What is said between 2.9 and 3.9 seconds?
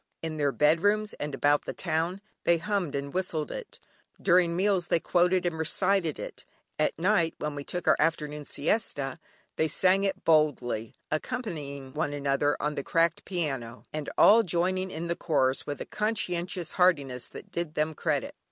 and whistled it,